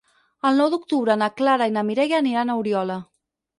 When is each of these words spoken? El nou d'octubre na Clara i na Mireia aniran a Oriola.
El 0.49 0.55
nou 0.61 0.71
d'octubre 0.75 1.17
na 1.23 1.27
Clara 1.43 1.69
i 1.69 1.75
na 1.77 1.85
Mireia 1.91 2.19
aniran 2.25 2.55
a 2.55 2.59
Oriola. 2.65 3.01